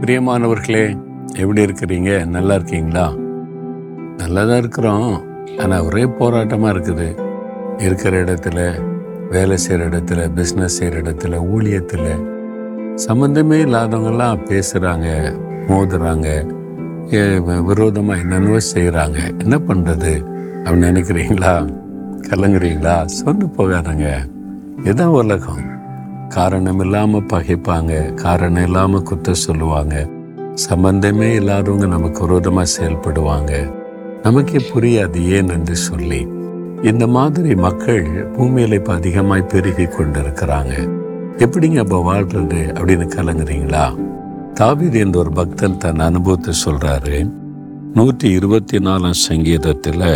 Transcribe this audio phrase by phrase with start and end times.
[0.00, 0.98] பிரியமானவர்களே
[1.36, 2.26] எப்படி இருக்கிறீங்க?
[2.26, 3.12] நல்லா இருக்கீங்களா?
[4.16, 5.22] நல்லா தான் இருக்கிறோம்.
[5.58, 7.08] ஆனால் ஒரே போராட்டமாக இருக்குது.
[7.78, 8.72] இருக்கிற இடத்துல
[9.30, 12.22] வேலை செய்கிற இடத்துல பிஸ்னஸ் செய்கிற இடத்துல ஊழியத்தில்
[13.06, 15.36] சம்மந்தமே இல்லாதவங்கெல்லாம் பேசுகிறாங்க
[15.68, 16.28] மோதுறாங்க
[17.64, 20.12] விரோதமாக என்னென்னவோ செய்கிறாங்க என்ன பண்ணுறது
[20.64, 21.76] அப்படின்னு நினைக்கிறீங்களா?
[22.28, 23.04] கலங்குறீங்களா?
[23.24, 24.08] சொந்து போகாதங்க.
[24.84, 25.78] இதுதான் உலகம்.
[26.30, 30.08] காரணம் இல்லாமல் பகைப்பாங்க காரணம் இல்லாமல் குத்த சொல்லுவாங்க.
[30.54, 33.52] சம்பந்தமே இல்லாதவங்க நமக்கு விரோதமாக செயல்படுவாங்க.
[34.22, 36.26] நமக்கே புரியாது ஏன் என்று சொல்லி.
[36.82, 38.04] இந்த மாதிரி மக்கள்
[38.36, 40.74] பூமியில இப்போ அதிகமாய் பெருகி கொண்டிருக்கிறாங்க.
[41.36, 43.84] எப்படிங்க அப்போ வாழ்றது அப்படின்னு கலங்குறீங்களா?
[44.54, 47.18] தாவீது என்ற ஒரு பக்தன் தன் அனுபவத்தை சொல்றாரு.
[47.94, 50.08] நூற்றி இருபத்தி நாலாம் சங்கீதத்தில்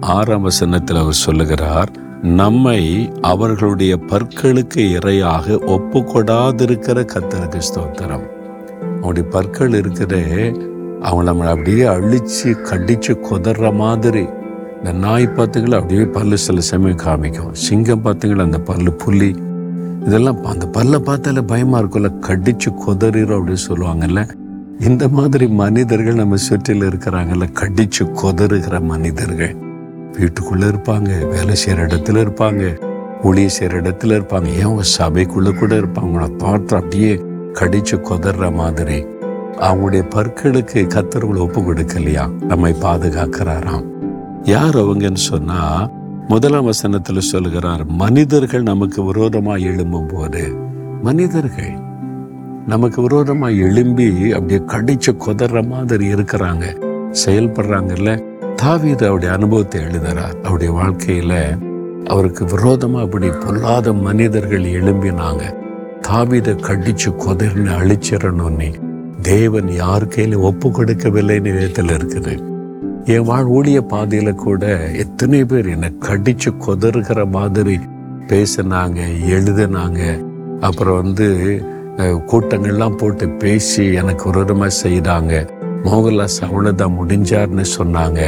[0.00, 1.90] ஆறாம் வசனத்தில் அவர் சொல்லுகிறார்
[2.24, 8.26] நம்மை அவர்களுடைய பற்களுக்கு இரையாக ஒப்பு கொடாதிருக்கிற கத்தருக்கு ஸ்தோத்திரம்.
[8.98, 14.26] அவனுடைய பற்கள் இருக்கிற அவங்கள நம்மளை அப்படியே அழிச்சு கடிச்சு கொதர்ற மாதிரி.
[14.76, 17.52] இந்த நாய் பார்த்துங்களா அப்படியே பல்லு சில சமயம் காமிக்கும்.
[17.52, 19.36] சிங்கம் பார்த்துங்களா அந்த பல்லு புலி.
[20.06, 24.30] இதெல்லாம் அந்த பல்ல பார்த்தால பயமா இருக்கும்ல கடிச்சு கொதறிடும் அப்படின்னு சொல்லுவாங்கல்ல.
[24.80, 29.56] இந்த மாதிரி மனிதர்கள் நம்ம சுற்றில இருக்கிறாங்கல்ல கடிச்சு கொதறுகிற மனிதர்கள்.
[30.18, 34.46] வீட்டுக்குள்ள இருப்பாங்க வேலை செய்யற இடத்துல இருப்பாங்க ஒளி செய்யற இடத்துல இருப்பாங்க.
[34.46, 36.00] ஏன் சபைக்குள்ளே சபைக்குள்ள கூட இருப்பாங்க?
[36.00, 37.14] உங்களை பார்த்து அப்படியே
[37.52, 39.06] கடிச்சு கொதற மாதிரி.
[39.56, 42.44] அவங்களுடைய பற்களுக்கு கத்தர்களை ஒப்பு கொடுக்கலையா?
[42.44, 43.84] நம்மை பாதுகாக்கிறாராம்.
[44.42, 45.90] யார் அவங்கன்னு சொன்னா
[46.28, 50.56] முதலாம் வசனத்தில் சொல்லுகிறார் மனிதர்கள் நமக்கு விரோதமா எழும்பும் போது
[51.02, 51.72] மனிதர்கள்
[52.66, 56.64] நமக்கு விரோதமா எழும்பி அப்படியே கடிச்சு கொதற மாதிரி இருக்கிறாங்க.
[57.26, 58.33] செயல்படுறாங்கல்ல?
[58.62, 61.38] தாவீது அவருடைய அனுபவத்தை எழுதுகிறார் அவருடைய வாழ்க்கையில்
[62.12, 65.44] அவருக்கு விரோதமாக அப்படி பொல்லாத மனிதர்கள் எழும்பினாங்க.
[66.08, 68.68] தாவீதை கடிச்சு கொதர்னு அழிச்சிடணும்னு
[69.30, 72.34] தேவன் யார் கையில ஒப்பு கொடுக்கவில்லைன்னு விதத்தில் இருக்குது.
[73.14, 74.64] என் வாழ் ஊழிய பாதையில கூட
[75.04, 77.76] எத்தனை பேர் என்னை கடிச்சு கொதறுகிற மாதிரி
[78.30, 79.00] பேசினாங்க
[79.36, 80.02] எழுதுனாங்க.
[80.68, 81.28] அப்புறம் வந்து
[82.30, 85.34] கூட்டங்கள்லாம் போட்டு பேசி எனக்கு விரோதமாக செய்தாங்க.
[85.88, 88.20] மோகன்லாஸ் அவ்வளோதான் முடிஞ்சார்னு சொன்னாங்க.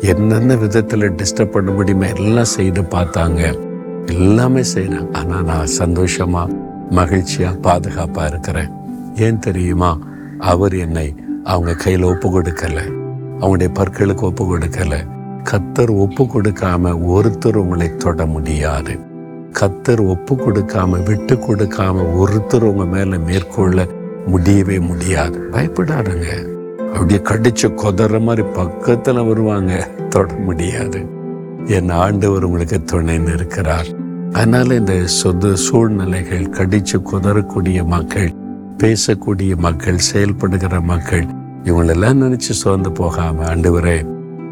[0.00, 3.58] என்னென்ன விதத்தில் டிஸ்டர்ப் பண்ண முடியுமோ எல்லாம் செய்து பார்த்தாங்க.
[4.06, 6.52] எல்லாமே செய்கிறாங்க ஆனால் நான் சந்தோஷமாக
[6.90, 8.70] மகிழ்ச்சியாக பாதுகாப்பாக இருக்கிறேன்.
[9.16, 9.98] ஏன் தெரியுமா?
[10.38, 12.92] அவர் என்னை அவங்க கையில் ஒப்பு கொடுக்கலை.
[13.40, 15.06] அவங்களுடைய பற்களுக்கு ஒப்பு கொடுக்கலை.
[15.50, 18.98] கத்தர் ஒப்பு கொடுக்காம ஒருத்தர் உங்களை தொட முடியாது.
[19.60, 23.86] கத்தர் ஒப்பு கொடுக்காம விட்டு கொடுக்காம ஒருத்தர் உங்க மேல மேற்கொள்ள
[24.26, 25.48] முடியவே முடியாது.
[25.52, 26.58] பயப்படாதுங்க.
[26.92, 29.88] அப்படியே கடிச்சு கொதற மாதிரி பக்கத்துல வருவாங்க.
[30.08, 31.06] தொட முடியாது.
[31.66, 33.86] என் ஆண்டவர் உங்களுக்கு துணைன்னு இருக்கிறார்
[34.32, 38.32] அதனால இந்த சொந்த சூழ்நிலைகள் கடிச்சு குதறக்கூடிய மக்கள்
[38.78, 41.24] பேசக்கூடிய மக்கள் செயல்படுகிற மக்கள்
[41.64, 43.98] இவங்களெல்லாம் நினைச்சு சோர்ந்து போகாம ஆண்டவரே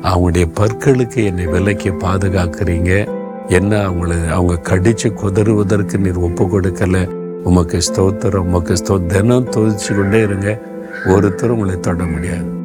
[0.02, 3.08] அவங்களுடைய பற்களுக்கு என்னை விலைக்கு பாதுகாக்கிறீங்க.
[3.48, 7.06] என்ன அவங்கள அவங்க கடிச்சு குதறுவதற்கு நீர் ஒப்பு கொடுக்கல.
[7.44, 10.60] உமக்கு ஸ்தோத்திரம் உமக்கு ஸ்தோ தினம் தொதிச்சு கொண்டே இருங்க.
[11.06, 12.56] ஒருத்தரும் உங்களை தொட முடியாது.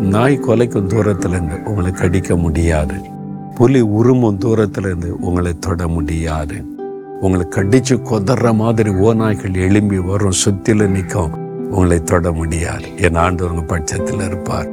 [0.00, 2.94] நாய் கொலைக்கும் தூரத்திலிருந்து உங்களை கடிக்க முடியாது.
[3.54, 6.64] புலி உருமும் தூரத்துல இருந்து உங்களை தொட முடியாது.
[7.20, 11.38] உங்களை கடிச்சு கொதற மாதிரி ஓநாய்கள் எழும்பி வரும் சுத்தில நிற்கும்
[11.70, 12.84] உங்களை தொட முடியாது.
[12.96, 14.68] என் ஆண்டவங்க பட்சத்தில் இருப்பார்.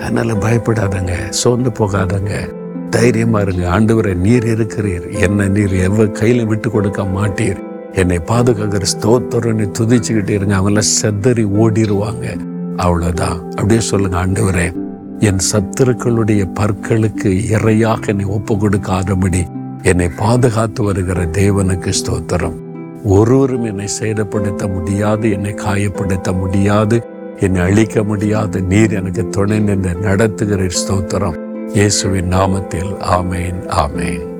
[0.00, 2.54] அதனால பயப்படாதங்க சோர்ந்து போகாதங்க.
[2.90, 3.80] தைரியமா இருங்க.
[3.80, 5.20] ஆண்டவரை நீர் இருக்கிறீர்.
[5.20, 7.62] என்ன நீர் எவ்வளவு கையில விட்டு கொடுக்க மாட்டீர்.
[7.92, 10.56] என்னை பாதுகாக்கிற ஸ்தோத்திரனை துதிச்சுக்கிட்டே இருங்க.
[10.56, 12.45] அவங்களாம் செதறி ஓடிடுவாங்க
[12.76, 13.50] அவ்வளவுதான்.
[13.50, 14.74] அப்படியே சொல்லுங்க ஆண்டவரே
[15.18, 19.42] என் சத்துருக்களுடைய பற்களுக்கு இறையாக என்னை ஒப்பு கொடுக்காதபடி
[19.82, 22.56] என்னை பாதுகாத்து வருகிற தேவனுக்கு ஸ்தோத்திரம்.
[23.04, 27.06] ஒருவரும் என்னை சேதப்படுத்த முடியாது என்னை காயப்படுத்த முடியாது
[27.40, 28.62] என்னை அழிக்க முடியாது.
[28.62, 31.36] நீர் எனக்கு துணை நின்று நடத்துகிற ஸ்தோத்திரம்.
[31.72, 34.35] இயேசுவின் நாமத்தில் ஆமேன் ஆமேன்.